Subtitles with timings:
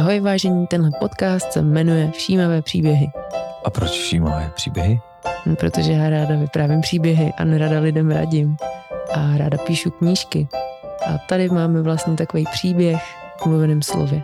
[0.00, 3.10] Ahoj vážení, tenhle podcast se jmenuje Všímavé příběhy.
[3.64, 5.00] A proč všímavé příběhy?
[5.46, 8.56] Hm, Protože já ráda vyprávím příběhy a nerada lidem radím.
[9.14, 10.48] A ráda píšu knížky.
[11.06, 13.02] A tady máme vlastně takový příběh
[13.42, 14.22] v mluveném slově.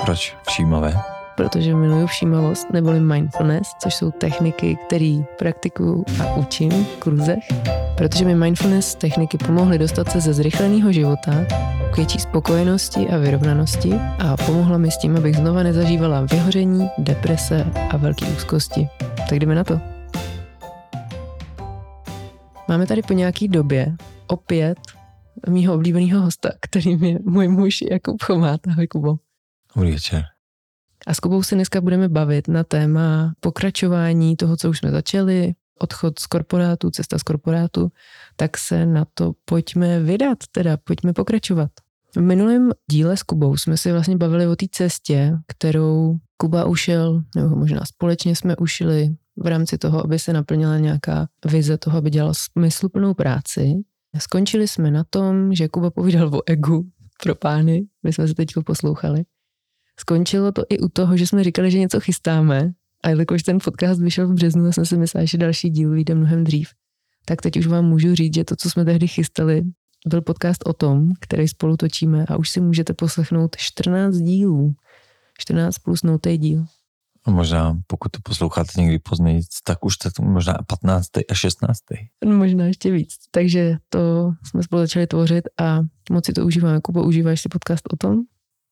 [0.00, 1.13] A proč všímavé?
[1.36, 7.44] Protože miluju všímavost neboli mindfulness, což jsou techniky, které praktikuju a učím v kurzech.
[7.96, 11.32] Protože mi mindfulness techniky pomohly dostat se ze zrychleného života
[11.92, 17.64] k větší spokojenosti a vyrovnanosti a pomohla mi s tím, abych znova nezažívala vyhoření, deprese
[17.90, 18.88] a velké úzkosti.
[19.28, 19.80] Tak jdeme na to.
[22.68, 23.96] Máme tady po nějaký době
[24.26, 24.78] opět
[25.48, 28.60] mýho oblíbeného hosta, kterým je můj muž Jakub Chomát.
[28.68, 29.16] Ahoj Kubo.
[29.76, 30.33] Dobrý večer.
[31.06, 35.54] A s Kubou se dneska budeme bavit na téma pokračování toho, co už jsme začali,
[35.78, 37.92] odchod z korporátu, cesta z korporátu,
[38.36, 41.70] tak se na to pojďme vydat, teda pojďme pokračovat.
[42.16, 47.22] V minulém díle s Kubou jsme si vlastně bavili o té cestě, kterou Kuba ušel,
[47.36, 52.10] nebo možná společně jsme ušili v rámci toho, aby se naplnila nějaká vize toho, aby
[52.10, 53.74] dělal smysluplnou práci.
[54.18, 56.86] Skončili jsme na tom, že Kuba povídal o egu
[57.22, 59.24] pro pány, my jsme se teď poslouchali.
[60.00, 62.72] Skončilo to i u toho, že jsme říkali, že něco chystáme
[63.04, 66.14] a jelikož ten podcast vyšel v březnu a jsem si myslela, že další díl vyjde
[66.14, 66.68] mnohem dřív,
[67.24, 69.62] tak teď už vám můžu říct, že to, co jsme tehdy chystali,
[70.06, 74.74] byl podcast o tom, který spolu točíme a už si můžete poslechnout 14 dílů.
[75.38, 76.64] 14 plus noutý díl.
[77.24, 81.08] A možná, pokud to posloucháte někdy později, tak už to možná 15.
[81.30, 81.78] a 16.
[82.24, 83.14] No, možná ještě víc.
[83.30, 86.80] Takže to jsme spolu začali tvořit a moc si to užíváme.
[86.80, 88.22] Kubo, užíváš si podcast o tom?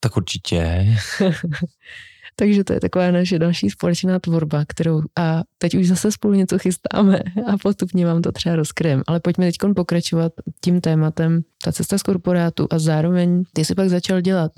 [0.02, 0.94] Tak určitě.
[2.36, 6.58] Takže to je taková naše další společná tvorba, kterou a teď už zase spolu něco
[6.58, 9.02] chystáme a postupně vám to třeba rozkryjem.
[9.06, 13.88] Ale pojďme teď pokračovat tím tématem, ta cesta z korporátu a zároveň ty si pak
[13.88, 14.52] začal dělat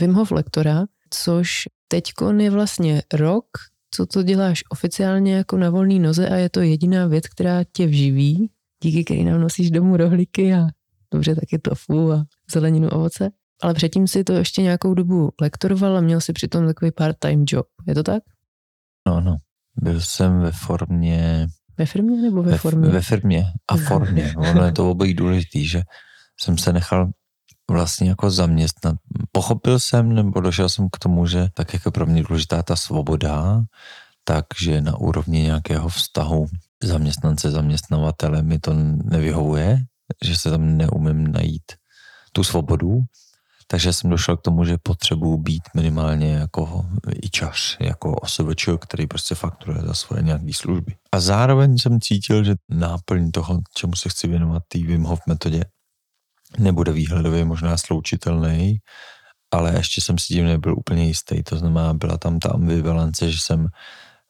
[0.00, 1.52] Wim Hof lektora, což
[1.88, 3.46] teď je vlastně rok,
[3.90, 7.86] co to děláš oficiálně jako na volný noze a je to jediná věc, která tě
[7.86, 8.50] vživí,
[8.82, 10.66] díky který nám nosíš domů rohlíky a
[11.10, 13.30] dobře taky tofu a zeleninu, ovoce.
[13.62, 17.66] Ale předtím si to ještě nějakou dobu lektoroval a měl si přitom takový part-time job.
[17.86, 18.22] Je to tak?
[19.06, 19.36] No, no.
[19.76, 21.46] Byl jsem ve formě...
[21.78, 22.90] Ve firmě nebo ve, ve formě?
[22.90, 24.34] Ve firmě a formě.
[24.36, 25.82] ono je to obojí důležitý, že
[26.40, 27.10] jsem se nechal
[27.70, 28.96] vlastně jako zaměstnat.
[29.32, 33.62] Pochopil jsem, nebo došel jsem k tomu, že tak jako pro mě důležitá ta svoboda,
[34.24, 36.46] takže na úrovni nějakého vztahu
[36.82, 38.74] zaměstnance, zaměstnavatele mi to
[39.04, 39.78] nevyhovuje,
[40.24, 41.72] že se tam neumím najít
[42.32, 43.00] tu svobodu,
[43.66, 46.86] takže jsem došel k tomu, že potřebuji být minimálně jako
[47.22, 50.94] i čas, jako osobeč, který prostě fakturuje za svoje nějaké služby.
[51.12, 55.64] A zároveň jsem cítil, že náplň toho, čemu se chci věnovat, té Wim Hof metodě,
[56.58, 58.78] nebude výhledově možná sloučitelný,
[59.50, 61.42] ale ještě jsem si tím nebyl úplně jistý.
[61.42, 63.66] To znamená, byla tam ta ambivalence, že jsem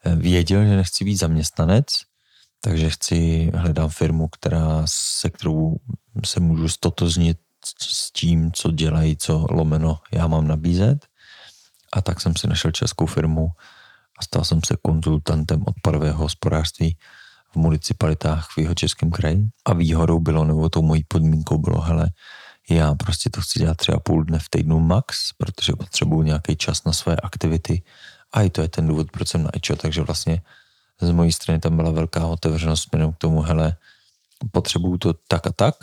[0.04, 1.87] eh, věděl, že nechci být zaměstnanec,
[2.60, 5.76] takže chci, hledám firmu, která, se kterou
[6.25, 7.38] se můžu stotoznit
[7.81, 11.06] s tím, co dělají, co lomeno já mám nabízet.
[11.93, 13.49] A tak jsem si našel českou firmu
[14.19, 16.97] a stal jsem se konzultantem odpadového hospodářství
[17.53, 19.49] v municipalitách v jeho českém kraji.
[19.65, 22.11] A výhodou bylo, nebo tou mojí podmínkou bylo, hele,
[22.71, 26.84] já prostě to chci dělat třeba půl dne v týdnu max, protože potřebuju nějaký čas
[26.84, 27.83] na své aktivity.
[28.33, 30.43] A i to je ten důvod, proč jsem na IČO, takže vlastně
[31.01, 33.77] z mojí strany tam byla velká otevřenost směrem k tomu, hele,
[34.51, 35.75] potřebuju to tak a tak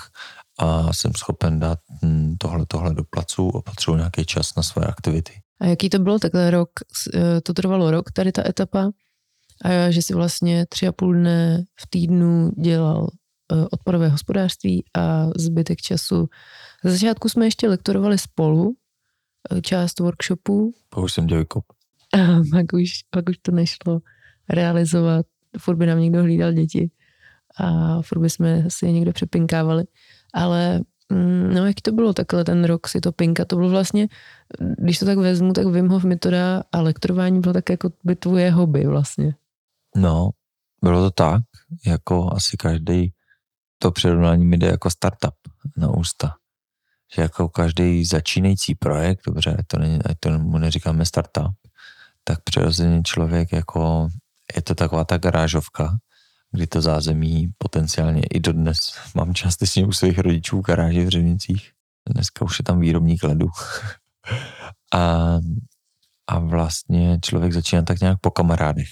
[0.59, 4.85] a jsem schopen dát hm, tohle, tohle do placu a potřebuji nějaký čas na své
[4.85, 5.33] aktivity.
[5.61, 6.69] A jaký to bylo takhle rok?
[7.13, 8.91] eh, To trvalo rok, tady ta etapa?
[9.65, 13.07] A že si vlastně tři a půl dne v týdnu dělal
[13.53, 16.27] eh, odpadové hospodářství a zbytek času.
[16.83, 18.75] Za začátku jsme ještě lektorovali spolu
[19.51, 21.65] eh, část workshopů Pak už jsem dělal kop.
[22.13, 22.17] a
[22.51, 23.99] pak už, pak už to nešlo
[24.49, 25.25] realizovat.
[25.59, 26.91] Furt by nám někdo hlídal děti
[27.57, 29.83] a furt by jsme si je někde přepinkávali.
[30.33, 30.79] Ale
[31.09, 34.07] mm, no, jak to bylo takhle ten rok si to pinka, to bylo vlastně,
[34.77, 38.51] když to tak vezmu, tak Wim Hof metoda a lektorování bylo tak jako by tvoje
[38.51, 39.35] hobby vlastně.
[39.95, 40.29] No,
[40.83, 41.41] bylo to tak,
[41.85, 43.13] jako asi každý
[43.79, 45.35] to přirovnání mi jde jako startup
[45.77, 46.35] na ústa.
[47.15, 51.55] Že jako každý začínající projekt, dobře, to, není, to mu neříkáme startup,
[52.23, 54.07] tak přirozeně člověk jako,
[54.55, 55.97] je to taková ta garážovka,
[56.51, 58.79] kdy to zázemí potenciálně i dodnes
[59.15, 61.71] mám částečně u svých rodičů v garáži v Řevnicích.
[62.09, 63.47] Dneska už je tam výrobník ledu.
[64.93, 65.37] a,
[66.27, 68.89] a vlastně člověk začíná tak nějak po kamarádech.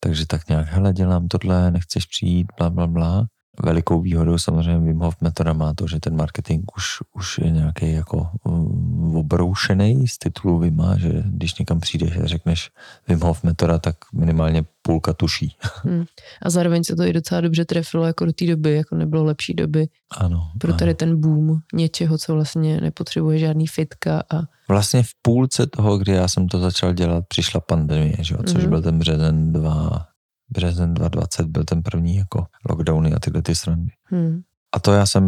[0.00, 3.26] Takže tak nějak, hele, dělám tohle, nechceš přijít, bla, bla, bla.
[3.64, 6.84] Velikou výhodou samozřejmě Wim Hof metoda má to, že ten marketing už,
[7.14, 12.70] už je nějaký jako um, obroušený z titulu Vima, že když někam přijdeš a řekneš
[13.08, 15.56] Wim Hof metoda, tak minimálně půlka tuší.
[15.84, 16.04] Hmm.
[16.42, 19.54] A zároveň se to i docela dobře trefilo jako do té doby, jako nebylo lepší
[19.54, 19.88] doby.
[20.10, 20.50] Ano.
[20.58, 20.96] Pro tady ano.
[20.96, 26.28] ten boom něčeho, co vlastně nepotřebuje žádný fitka a Vlastně v půlce toho, kdy já
[26.28, 28.40] jsem to začal dělat, přišla pandemie, že jo?
[28.46, 28.68] což Mhm.
[28.70, 30.06] byl ten březen 2,
[30.52, 33.92] březen 2020 byl ten první jako lockdowny a tyhle ty srandy.
[34.04, 34.40] hmm.
[34.74, 35.24] A to já jsem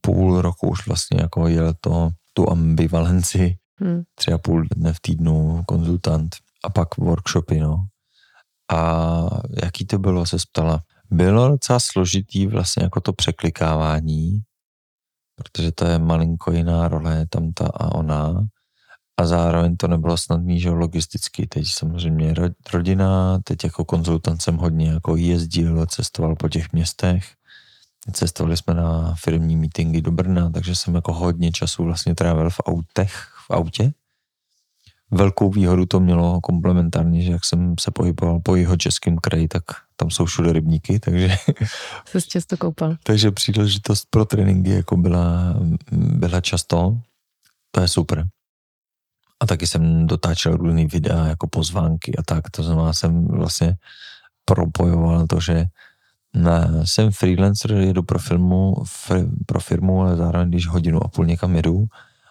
[0.00, 4.02] půl roku už vlastně jako jel to, tu ambivalenci, Hmm.
[4.14, 7.76] tři a půl dne v týdnu konzultant a pak workshopy, no.
[8.72, 9.26] A
[9.62, 10.82] jaký to bylo, se ptala.
[11.10, 14.40] Bylo docela složitý vlastně jako to překlikávání,
[15.34, 18.46] protože to je malinko jiná role, tam ta a ona.
[19.20, 21.46] A zároveň to nebylo snadný, že logisticky.
[21.46, 27.24] Teď samozřejmě ro- rodina, teď jako konzultant jsem hodně jako jezdil, cestoval po těch městech.
[28.12, 32.60] Cestovali jsme na firmní meetingy do Brna, takže jsem jako hodně času vlastně trávil v
[32.66, 33.12] autech,
[33.46, 33.92] v autě.
[35.10, 39.62] Velkou výhodu to mělo komplementárně, že jak jsem se pohyboval po jeho českém kraji, tak
[39.96, 41.36] tam jsou všude rybníky, takže
[42.06, 42.96] Se často koupal.
[43.02, 45.54] takže příležitost pro tréninky jako byla,
[45.92, 46.98] byla často.
[47.70, 48.26] To je super.
[49.40, 52.50] A taky jsem dotáčel různý videa jako pozvánky a tak.
[52.50, 53.76] To znamená, jsem vlastně
[54.44, 55.64] propojoval to, že
[56.34, 61.26] ne, jsem freelancer, jedu pro, filmu, fr, pro firmu, ale zároveň, když hodinu a půl
[61.26, 61.86] někam jedu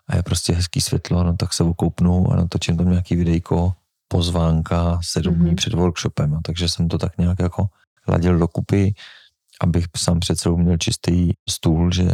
[0.08, 3.74] a je prostě hezký světlo, no tak se okoupnu a natočím tam nějaký videjko,
[4.08, 5.56] pozvánka sedm dní Mhm.
[5.56, 6.34] před workshopem.
[6.34, 7.68] A takže jsem to tak nějak jako
[8.08, 8.94] ladil dokupy,
[9.62, 12.10] abych sám před sebou měl čistý stůl, že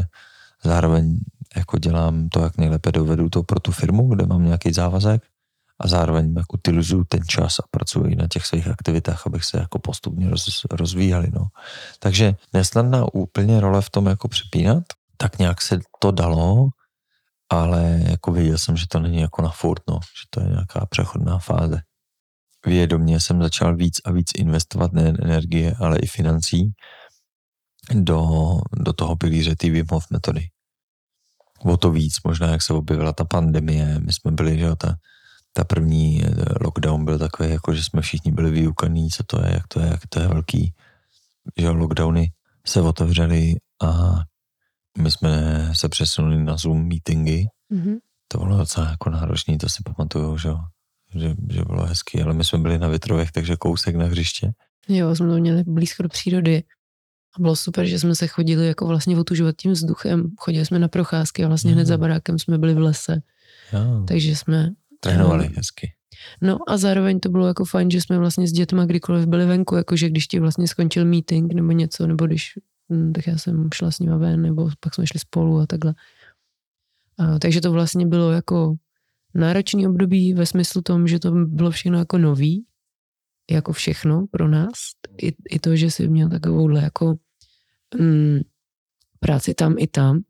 [0.63, 1.17] zároveň
[1.56, 5.21] jako dělám to, jak nejlépe dovedu to pro tu firmu, kde mám nějaký závazek
[5.80, 9.80] a zároveň jak utilizuju ten čas a pracuji na těch svých aktivitách, abych se jako
[9.80, 11.27] postupně roz, rozvíjeli.
[11.33, 11.48] No.
[12.00, 14.83] Takže nesnadná úplně role v tom jako přepínat,
[15.18, 16.68] tak nějak se to dalo,
[17.50, 20.86] ale jako věděl jsem, že to není jako na furt, no, že to je nějaká
[20.86, 21.81] přechodná fáze.
[22.65, 26.71] Vědomě jsem začal víc a víc investovat nejen energie, ale i financí
[27.94, 28.27] do,
[28.74, 29.68] do toho pilíře té
[30.12, 30.48] metody.
[31.63, 34.95] O to víc, možná jak se objevila ta pandemie, my jsme byli, že jo, ta,
[35.53, 36.29] ta první eh,
[36.61, 39.87] lockdown byl takový, jako že jsme všichni byli vyukaný, co to je, jak to je,
[39.87, 40.73] jak to je velký,
[41.57, 42.31] že jo, lockdowny
[42.67, 44.19] se otevřely a
[44.97, 45.31] my jsme
[45.73, 47.95] se přesunuli na Zoom meetingy, Mhm.
[48.27, 50.57] to bylo docela jako náročný, to si pamatuju, že jo,
[51.15, 54.51] že, že bylo hezký, ale my jsme byli na Větrovech, takže kousek na hřiště.
[54.87, 56.63] Jo, jsme to měli blízko do přírody.
[57.37, 60.31] A bylo super, že jsme se chodili jako vlastně otužovat tím vzduchem.
[60.37, 61.87] Chodili jsme na procházky a vlastně hned Mhm.
[61.87, 63.21] za barákem jsme byli v lese.
[63.73, 65.51] Jo, Takže jsme trénovali jo.
[65.55, 65.93] hezky.
[66.41, 69.75] No a zároveň to bylo jako fajn, že jsme vlastně s dětma kdykoliv byli venku,
[69.75, 72.53] jakože když ti vlastně skončil meeting nebo něco, nebo když,
[72.93, 75.93] hm, tak já jsem šla s nima ven, nebo pak jsme šli spolu a takhle.
[77.17, 78.75] A, takže to vlastně bylo jako
[79.35, 82.65] náročný období ve smyslu tom, že to bylo všechno jako nový,
[83.49, 84.73] jako všechno pro nás.
[85.21, 87.15] I, i to, že jsi měl takovouhle jako
[87.99, 88.39] mm,
[89.19, 90.21] práci tam i tam.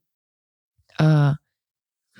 [0.99, 1.31] A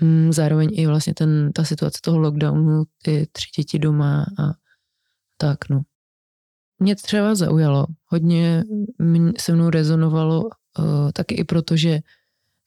[0.01, 4.53] mm, zároveň i vlastně ten, ta situace toho lockdownu, ty tři děti doma a
[5.38, 5.81] tak no.
[6.79, 8.63] Mě třeba zaujalo, hodně
[9.39, 11.99] se mnou rezonovalo uh, taky i proto, že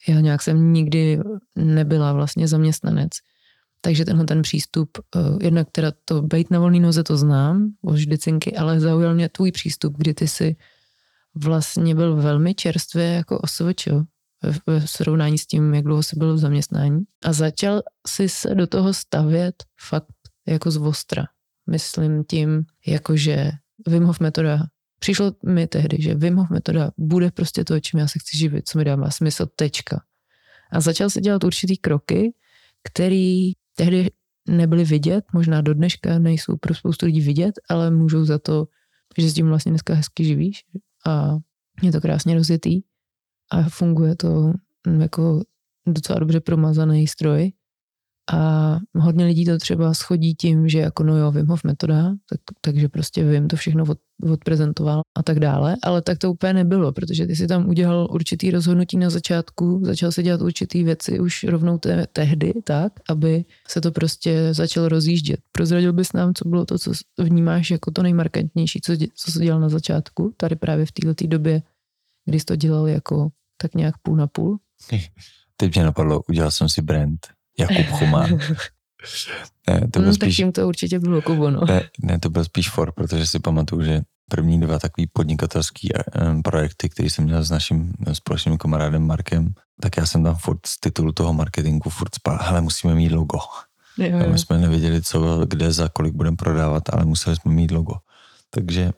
[0.09, 1.19] já nějak jsem nikdy
[1.55, 3.11] nebyla vlastně zaměstnanec.
[3.85, 8.01] Takže tenhle ten přístup, uh, jednak teda to být na volný noze, to znám už
[8.01, 10.57] vždycinky, ale zaujal mě tvůj přístup, kdy ty si
[11.35, 13.89] vlastně byl velmi čerstvě jako OSVČ
[14.43, 17.03] ve, ve srovnání s tím, jak dlouho jsi byl v zaměstnání.
[17.25, 20.15] A začal si se do toho stavět fakt
[20.47, 21.25] jako z ostra.
[21.71, 23.51] Myslím tím, jakože
[23.87, 24.63] Wim Hof metoda,
[24.99, 28.69] přišlo mi tehdy, že Wim Hof metoda bude prostě to, čím já se chci živit,
[28.69, 30.03] co mi dává smysl, tečka.
[30.73, 32.33] A začal si dělat určitý kroky,
[32.83, 34.11] který tehdy
[34.49, 38.69] nebyly vidět, možná do dneška nejsou pro spoustu lidí vidět, ale můžou za to,
[39.19, 40.65] že s tím vlastně dneska hezky živíš
[41.07, 41.37] a
[41.83, 42.83] je to krásně rozjetý
[43.51, 44.53] a funguje to
[44.87, 45.43] mm, jako
[45.87, 47.53] docela dobře promazaný stroj.
[48.33, 52.41] A hodně lidí to třeba schodí tím, že jako no jo, Wim Hof metoda, tak,
[52.61, 53.99] takže prostě Vím to všechno od,
[54.33, 58.51] odprezentoval a tak dále, ale tak to úplně nebylo, protože ty si tam udělal určitý
[58.51, 63.81] rozhodnutí na začátku, začal si dělat určitý věci už rovnou te, tehdy, tak, aby se
[63.81, 65.41] to prostě začalo rozjíždět.
[65.53, 69.39] Prozradil bys nám, co bylo to, co vnímáš jako to nejmarkantnější, co, dě- co jsi
[69.39, 71.63] dělal na začátku, tady právě v této době,
[72.25, 73.29] kdy jsi to dělal jako
[73.63, 74.59] tak nějak půl na půl?
[75.57, 77.27] Teď mě napadlo, udělal jsem si brand.
[77.59, 78.39] Jakub Chumán.
[79.69, 81.61] Ne, to byl Hmm, tak spíš, tím to určitě bylo Kubo, no.
[81.69, 84.01] ne, ne, to byl spíš for, protože si pamatuju, že
[84.31, 86.01] první dva takový podnikatelský eh,
[86.45, 90.81] projekty, který jsem měl s naším společným kamarádem Markem, tak já jsem tam furt z
[90.81, 93.39] titulu toho marketingu furt spal, hele, musíme mít logo.
[93.99, 94.31] Jo, jo.
[94.31, 97.95] My jsme nevěděli, co, kde, za kolik budeme prodávat, ale museli jsme mít logo.
[98.51, 98.93] Takže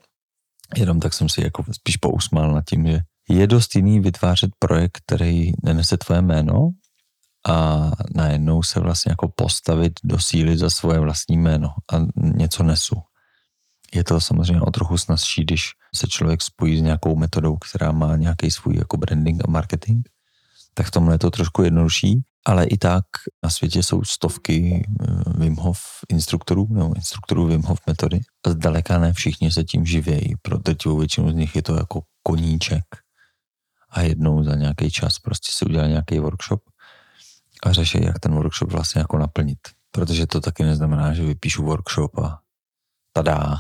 [0.77, 4.99] jenom tak jsem si jako spíš pousmál nad tím, že je dost jiný vytvářet projekt,
[5.07, 6.71] který nenese tvoje jméno
[7.49, 12.97] a najednou se vlastně jako postavit do síly za svoje vlastní jméno a něco nesu.
[13.95, 18.17] Je to samozřejmě o trochu snazší, když se člověk spojí s nějakou metodou, která má
[18.17, 20.09] nějaký svůj jako branding a marketing,
[20.75, 23.05] tak v tomhle je to trošku jednodušší, ale i tak
[23.45, 25.07] na světě jsou stovky eh,
[25.39, 28.21] Wim Hof instruktorů nebo instruktorů Wim Hof metody.
[28.47, 32.85] Zdaleka ne všichni se tím živějí, pro drtivou většinu z nich je to jako koníček
[33.91, 36.63] a jednou za nějaký čas prostě si udělá nějaký workshop
[37.63, 39.59] a řeší, jak ten workshop vlastně jako naplnit.
[39.91, 42.41] Protože to taky neznamená, že vypíšu workshop a
[43.13, 43.57] tadá,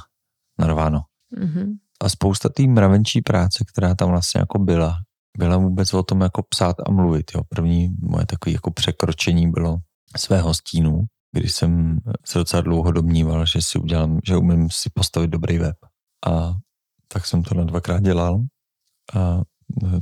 [0.59, 1.03] narváno.
[1.39, 1.77] Mm-hmm.
[2.01, 4.97] A spousta té mravenčí práce, která tam vlastně jako byla,
[5.39, 7.31] byla vůbec o tom jako psát a mluvit.
[7.35, 7.43] Jo.
[7.49, 9.79] První moje takové jako překročení bylo
[10.17, 11.01] svého stínu,
[11.33, 15.77] kdy jsem se docela dlouho domníval, že si udělám, že umím si postavit dobrý web.
[16.27, 16.55] A
[17.09, 18.41] tak jsem to na dvakrát dělal
[19.15, 19.41] a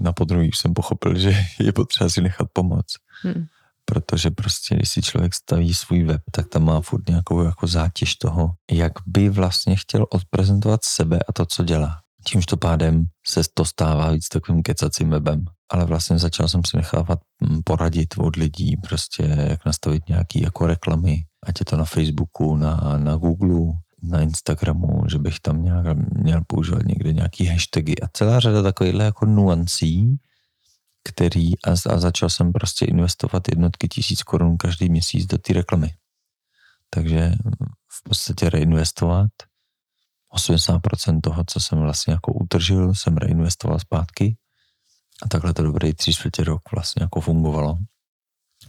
[0.00, 2.86] na podruhý jsem pochopil, že je potřeba si nechat pomoc.
[3.22, 3.46] Hmm.
[3.84, 8.14] Protože prostě, když si člověk staví svůj web, tak tam má furt nějakou jako zátěž
[8.14, 12.00] toho, jak by vlastně chtěl odprezentovat sebe a to, co dělá.
[12.26, 15.44] Tímž to pádem se to stává víc takovým kecacím webem.
[15.72, 20.66] Ale vlastně začal jsem si nechávat mm, poradit od lidí, prostě jak nastavit nějaký jako
[20.66, 23.72] reklamy, ať je to na Facebooku, na, na Google,
[24.02, 29.04] na Instagramu, že bych tam nějak měl používat někde nějaký hashtagy a celá řada takovýchhle
[29.04, 30.16] jako nuancí,
[31.08, 35.90] který a, a začal jsem prostě investovat jednotky tisíc korun každý měsíc do té reklamy.
[36.90, 37.32] Takže
[37.88, 39.30] v podstatě reinvestovat.
[40.34, 44.36] 80% toho, co jsem vlastně jako utržil, jsem reinvestoval zpátky.
[45.22, 47.76] A takhle to dobrý tři čtvrtě rok vlastně jako fungovalo.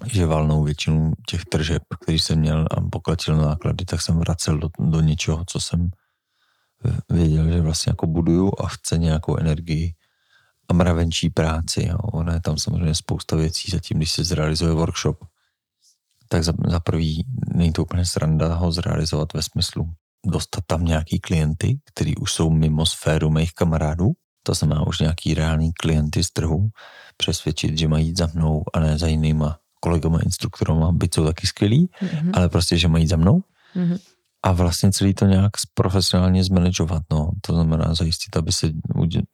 [0.06, 4.70] Že valnou většinu těch tržeb, který jsem měl a poklatil náklady, tak jsem vracel do,
[4.80, 5.90] do něčeho, co jsem
[7.10, 9.94] věděl, že vlastně jako buduju a chce nějakou energii
[10.68, 11.88] a mravenčí práci.
[11.88, 11.98] Jo.
[11.98, 15.26] Ono je tam samozřejmě spousta věcí, zatím, když se zrealizuje workshop,
[16.28, 19.94] tak za, za prvý není to úplně sranda ho zrealizovat ve smyslu
[20.26, 24.12] dostat tam nějaký klienty, který už jsou mimo sféru mých kamarádů,
[24.44, 26.70] to znamená už nějaký reální klienty z trhu,
[27.18, 31.48] přesvědčit, že mají jít za mnou a ne za jinýma kolegama, instruktorama, byť jsou taky
[31.48, 32.32] skvělí, mm-hmm.
[32.34, 33.44] ale prostě, že mají za mnou.
[33.76, 34.00] Mm-hmm.
[34.46, 37.32] A vlastně celý to nějak profesionálně zmanagovat, no.
[37.42, 38.70] To znamená zajistit, aby se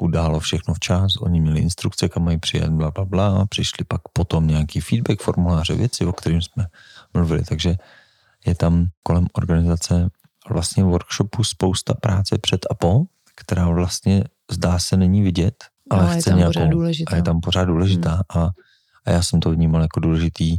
[0.02, 4.48] událo všechno včas, oni měli instrukce, kam mají přijet, bla, bla, bla, přišli pak potom
[4.48, 6.66] nějaký feedback, formuláře, věci, o kterým jsme
[7.14, 7.76] mluvili, takže
[8.46, 10.10] je tam kolem organizace
[10.50, 13.04] vlastně workshopu spousta práce před a po,
[13.36, 15.56] která vlastně zdá se není vidět,
[15.90, 17.12] ale, ale chce je tam nějakou, pořád důležitá.
[17.12, 18.44] a je tam pořád důležitá hmm.
[18.44, 18.50] a
[19.06, 20.58] a já jsem to vnímal jako důležitý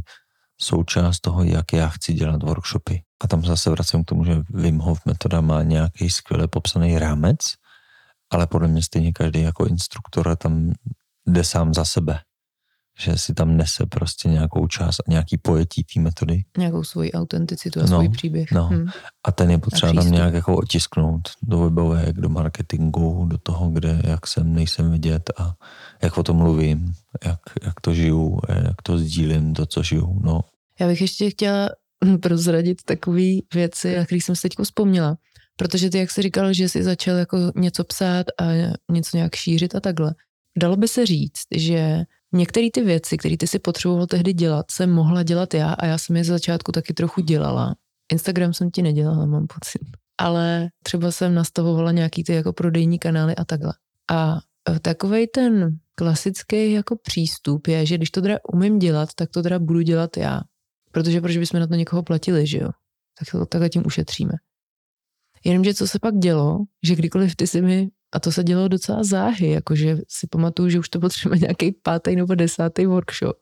[0.61, 3.01] součást toho, jak já chci dělat workshopy.
[3.23, 7.37] A tam zase vracím k tomu, že Wim Hof metoda má nějaký skvěle popsaný rámec,
[8.31, 10.71] ale podle mě stejně každý jako instruktor tam
[11.27, 12.19] jde sám za sebe
[12.99, 16.43] že si tam nese prostě nějakou část a nějaký pojetí té metody.
[16.57, 18.51] Nějakou svoji autenticitu a no, svůj příběh.
[18.51, 18.67] No.
[18.67, 18.87] Hmm.
[19.23, 24.01] A ten je potřeba tam nějak jako otisknout do webovek, do marketingu, do toho, kde,
[24.03, 25.53] jak jsem, nejsem vidět a
[26.01, 26.93] jak o tom mluvím,
[27.25, 30.19] jak, jak to žiju, jak to sdílím, to, co žiju.
[30.23, 30.41] No.
[30.79, 31.69] Já bych ještě chtěla
[32.21, 35.17] prozradit takové věci, na kterých jsem se teď vzpomněla.
[35.57, 38.43] Protože ty, jak jsi říkal, že jsi začal jako něco psát a
[38.91, 40.15] něco nějak šířit a takhle.
[40.57, 44.91] Dalo by se říct, že Některé ty věci, které ty si potřeboval tehdy dělat, jsem
[44.91, 47.75] mohla dělat já a já jsem je z začátku taky trochu dělala.
[48.11, 49.81] Instagram jsem ti nedělala, mám pocit.
[50.17, 53.73] Ale třeba jsem nastavovala nějaký ty jako prodejní kanály a takhle.
[54.11, 54.37] A
[54.69, 59.41] e, takový ten klasický jako přístup je, že když to teda umím dělat, tak to
[59.41, 60.41] teda budu dělat já.
[60.91, 62.69] Protože proč bychom na to někoho platili, že jo?
[63.19, 64.33] Tak to takhle tím ušetříme.
[65.43, 69.03] Jenomže co se pak dělo, že kdykoliv ty si mi a to se dělo docela
[69.03, 73.37] záhy, jakože si pamatuju, že už to třeba nějaký pátý nebo desátý workshop,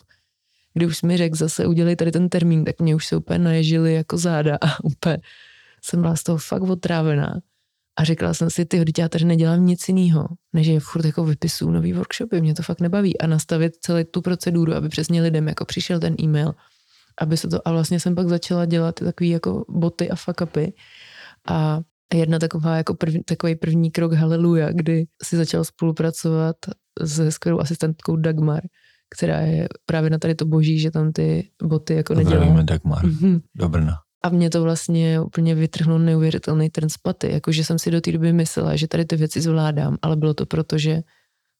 [0.73, 3.93] kdy už mi řekl zase udělej tady ten termín, tak mě už se úplně naježili
[3.93, 5.17] jako záda a úplně
[5.83, 7.41] jsem byla z toho fakt otrávená.
[7.95, 11.71] A řekla jsem si, ty já tady nedělám nic jiného, než je furt jako vypisu
[11.71, 13.21] nový workshopy, mě to fakt nebaví.
[13.21, 16.55] A nastavit celou tu proceduru, aby přesně lidem jako přišel ten e-mail,
[17.17, 20.73] aby se to, a vlastně jsem pak začala dělat takový jako boty a fuck upy.
[21.47, 21.81] A
[22.13, 26.55] jedna taková jako prv, takový první krok haleluja, kdy si začal spolupracovat
[27.05, 28.61] se skvělou asistentkou Dagmar,
[29.15, 32.61] která je právě na tady to boží, že tam ty boty jako nedělá.
[32.61, 33.41] Dagmar, mm-hmm.
[33.55, 33.97] do Brna.
[34.23, 38.33] A mě to vlastně úplně vytrhlo neuvěřitelný trn spaty, jakože jsem si do té doby
[38.33, 41.01] myslela, že tady ty věci zvládám, ale bylo to proto, že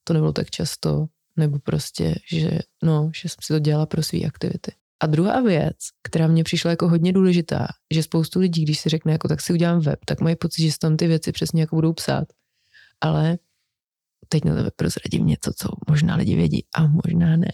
[0.04, 1.06] to nebylo tak často,
[1.38, 4.72] nebo prostě, že, no, že jsem si to dělala pro své aktivity.
[5.02, 9.12] A druhá věc, která mě přišla jako hodně důležitá, že spoustu lidí, když si řekne,
[9.12, 11.76] jako tak si udělám web, tak mají pocit, že se tam ty věci přesně jako
[11.76, 12.28] budou psát.
[13.02, 13.38] Ale
[14.30, 17.52] teď na tebe prozradím něco, co možná lidi vědí a možná ne.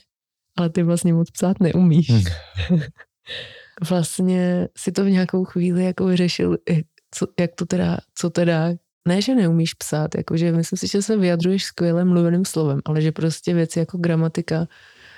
[0.58, 2.10] Ale ty vlastně moc psát neumíš.
[2.10, 2.80] Hmm.
[3.90, 6.58] vlastně si to v nějakou chvíli jako vyřešil,
[7.12, 8.70] co, jak to teda, co teda,
[9.08, 13.12] ne, že neumíš psát, jakože myslím si, že se vyjadřuješ skvěle mluveným slovem, ale že
[13.12, 14.68] prostě věci jako gramatika,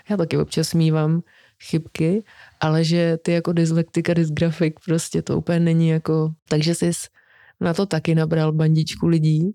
[0.10, 1.22] já taky občas mývám
[1.64, 2.24] chybky,
[2.60, 6.92] ale že ty jako dyslektika, dysgrafik, prostě to úplně není jako, takže jsi
[7.60, 9.52] na to taky nabral bandičku lidí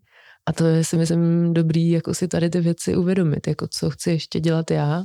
[0.46, 4.10] a to je si myslím dobrý jako si tady ty věci uvědomit, jako co chci
[4.10, 5.04] ještě dělat já,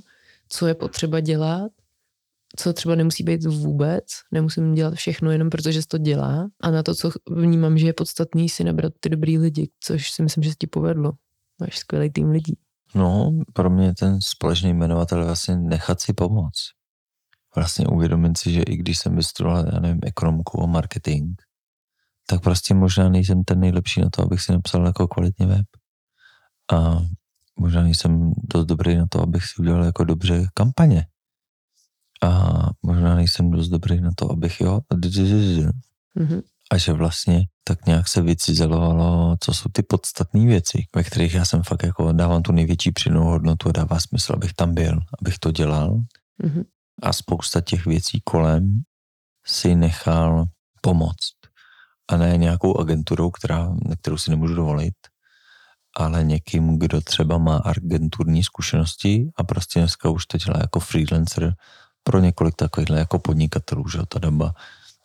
[0.50, 1.72] co je potřeba dělat
[2.58, 6.84] co třeba nemusí být vůbec, nemusím dělat všechno jenom protože se to dělá a na
[6.84, 10.50] to, co vnímám, že je podstatný si nabrat ty dobrý lidi, což si myslím, že
[10.50, 11.12] se ti povedlo.
[11.62, 12.58] Máš skvělý tým lidí.
[12.96, 16.79] No, pro mě ten společný jmenovatel je vlastně nechat si pomoct.
[17.56, 21.42] Vlastně uvědomit si, že i když jsem vystudoval, já nevím, ekonomiku a marketing,
[22.28, 25.66] tak prostě možná nejsem ten nejlepší na to, abych si napsal jako kvalitně web.
[26.74, 27.00] A
[27.60, 31.06] možná nejsem dost dobrý na to, abych si udělal jako dobře kampaně
[32.24, 34.80] a možná nejsem dost dobrý na to, abych jo,
[36.18, 36.42] mm-hmm.
[36.72, 41.46] a že vlastně tak nějak se vycizelovalo, co jsou ty podstatné věci, ve kterých já
[41.46, 45.40] jsem fakt jako dávám tu největší přidanou hodnotu a dává smysl, abych tam byl, abych
[45.40, 46.04] to dělal.
[46.44, 46.64] Mm-hmm.
[47.02, 48.82] A spousta těch věcí kolem
[49.46, 50.46] si nechal
[50.82, 51.36] pomoct.
[52.12, 54.94] A ne nějakou agenturou, která, kterou si nemůžu dovolit,
[55.98, 61.54] ale někým, kdo třeba má agenturní zkušenosti a prostě dneska už to dělá jako freelancer
[62.04, 64.54] pro několik takovýchhle jako podnikatelů, že ta doba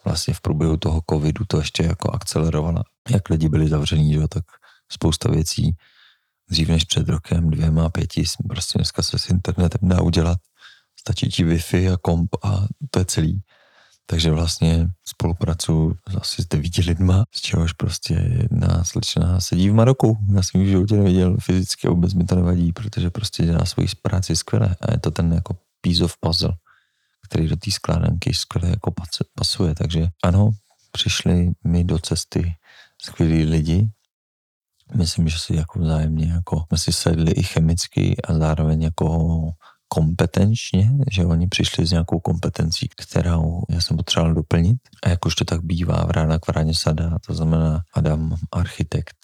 [0.05, 2.85] vlastně v průběhu toho covidu to ještě jako akcelerovala.
[3.11, 4.45] Jak lidi byli zavření, že tak
[4.93, 5.77] spousta věcí
[6.51, 10.39] dřív než před rokem, dvěma, pěti, prostě dneska se s internetem dá udělat.
[11.05, 13.43] Stačí ti Wi-Fi a komp a to je celý.
[14.07, 20.19] Takže vlastně spolupracuji asi s devíti lidma, z čehož prostě jedna slečna sedí v Maroku.
[20.35, 23.89] Já jsem ji v životě neviděl fyzicky, vůbec mi to nevadí, protože prostě dělá svoji
[24.03, 26.57] práci skvěle a je to ten jako piece of puzzle
[27.25, 28.95] který do té skládanky skvěle jako
[29.35, 29.75] pasuje.
[29.75, 30.51] Takže ano,
[30.93, 32.55] přišli mi do cesty
[33.03, 33.89] skvělí lidi.
[34.95, 39.39] Myslím, že si jako vzájemně jako jsme si sedli i chemicky a zároveň jako
[39.95, 44.77] kompetenčně, že oni přišli s nějakou kompetencí, kterou já jsem potřeboval doplnit.
[45.03, 49.17] A jak už to tak bývá v Rána Kvaráně Sada, to znamená Adam, architekt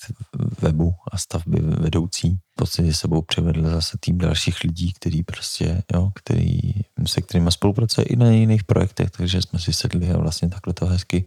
[0.62, 6.10] webu a stavby vedoucí, v podstatě sebou přivedl zase tým dalších lidí, který prostě, jo,
[6.14, 6.58] který,
[7.06, 10.86] se kterými spolupracuje i na jiných projektech, takže jsme si sedli a vlastně takhle to
[10.86, 11.26] hezky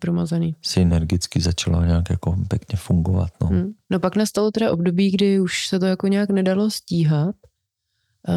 [0.00, 0.56] promazaný.
[0.62, 3.30] Synergicky začalo nějak jako pěkně fungovat.
[3.40, 3.46] No.
[3.46, 3.72] Hmm.
[3.90, 7.34] no pak nastalo teda období, kdy už se to jako nějak nedalo stíhat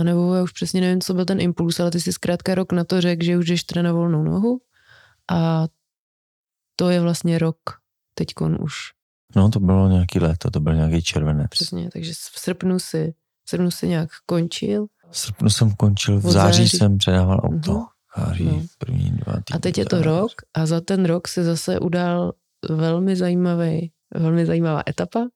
[0.04, 2.84] nebo já už přesně nevím, co byl ten impuls, ale ty si zkrátka rok na
[2.84, 4.62] to řekl, že už jdeš na volnou nohu
[5.32, 5.68] a
[6.76, 7.58] to je vlastně rok
[8.14, 8.74] teďkon už.
[9.36, 11.48] No to bylo nějaký léto, to byl nějaký červenec.
[11.50, 13.14] Přesně, takže v srpnu si,
[13.46, 14.86] v srpnu si nějak končil.
[15.12, 17.72] V srpnu jsem končil, v září, září jsem předával auto.
[17.72, 17.88] Uh-huh.
[18.18, 18.62] Září, no.
[18.78, 19.56] první dva týdny.
[19.56, 22.34] A teď je to rok a za ten rok se zase udál
[22.70, 25.28] velmi zajímavý, velmi zajímavá etapa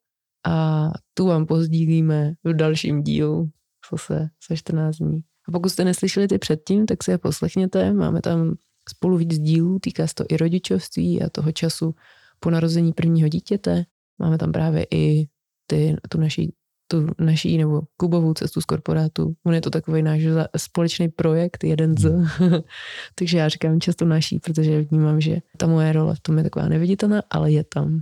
[0.48, 3.50] a tu vám pozdílíme v dalším dílu
[3.92, 5.24] zase za 14 dní.
[5.48, 7.94] A pokud jste neslyšeli ty předtím, tak si je poslechněte.
[7.94, 8.56] Máme tam
[8.90, 11.96] spolu víc dílů, týká se to i rodičovství a toho času
[12.40, 13.84] po narození prvního dítěte.
[14.20, 15.28] Máme tam právě i
[15.68, 16.54] ty, tu naší
[16.88, 19.34] tu naší nebo Kubovou cestu z korporátu.
[19.46, 20.22] On je to takový náš
[20.58, 22.04] společný projekt, jeden z.
[22.04, 22.62] Hmm.
[23.16, 26.68] Takže já říkám často naší, protože vnímám, že ta moje role v tom je taková
[26.68, 28.00] neviditelná, ale je tam.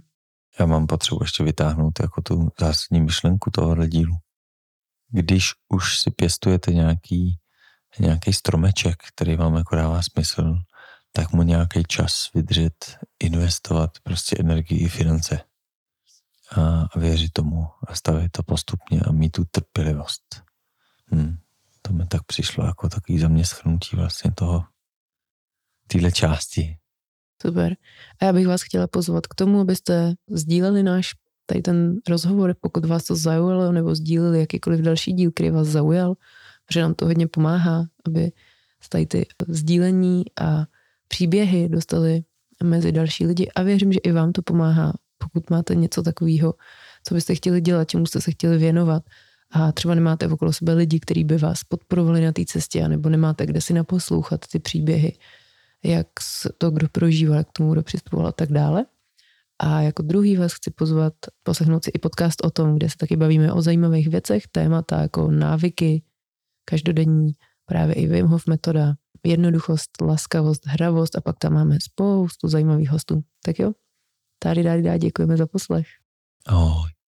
[0.59, 4.15] Já mám potřebu ještě vytáhnout jako tu zásadní myšlenku tohohle dílu
[5.11, 7.39] když už si pěstujete nějaký,
[7.99, 10.55] nějaký stromeček, který vám jako dává smysl,
[11.11, 15.41] tak mu nějaký čas vydržet, investovat prostě energii i finance
[16.55, 20.43] a, věřit tomu a stavit to postupně a mít tu trpělivost.
[21.05, 21.37] Hmm.
[21.81, 24.65] To mi tak přišlo jako takový za mě schrnutí vlastně toho,
[25.87, 26.77] téhle části.
[27.41, 27.75] Super.
[28.21, 31.13] A já bych vás chtěla pozvat k tomu, abyste sdíleli náš
[31.51, 36.15] tady ten rozhovor, pokud vás to zaujalo, nebo sdíleli jakýkoliv další díl, který vás zaujal,
[36.71, 38.31] že nám to hodně pomáhá, aby
[38.89, 40.65] tady ty sdílení a
[41.07, 42.23] příběhy dostali
[42.63, 46.53] mezi další lidi a věřím, že i vám to pomáhá, pokud máte něco takového,
[47.07, 49.03] co byste chtěli dělat, čemu jste se chtěli věnovat
[49.51, 53.45] a třeba nemáte okolo sebe lidi, kteří by vás podporovali na té cestě, nebo nemáte
[53.45, 55.17] kde si naposlouchat ty příběhy,
[55.83, 56.07] jak
[56.57, 58.85] to kdo prožíval, jak tomu kdo přistupoval a tak dále.
[59.63, 63.17] A jako druhý vás chci pozvat poslechnout si i podcast o tom, kde se taky
[63.17, 66.03] bavíme o zajímavých věcech, témata jako návyky,
[66.65, 67.31] každodenní,
[67.65, 68.93] právě i Wim Hof metoda,
[69.25, 73.23] jednoduchost, laskavost, hravost a pak tam máme spoustu zajímavých hostů.
[73.45, 73.71] Tak jo,
[74.39, 75.87] tady, tady, děkujeme za poslech.
[76.47, 76.91] Ahoj.